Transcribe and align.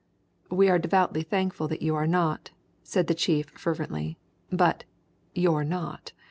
"We 0.49 0.67
are 0.67 0.79
devoutly 0.79 1.21
thankful 1.21 1.67
that 1.67 1.83
you 1.83 1.93
are 1.93 2.07
not," 2.07 2.49
said 2.81 3.05
the 3.05 3.13
chief 3.13 3.51
fervently. 3.51 4.17
"But 4.51 4.83
you're 5.35 5.63
not! 5.63 6.13